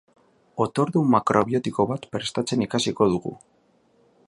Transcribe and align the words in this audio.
Otordu 0.63 1.03
makrobiotiko 1.15 1.85
bat 1.93 2.09
prestatzen 2.17 2.65
ikasiko 2.69 3.11
dugu. 3.15 3.35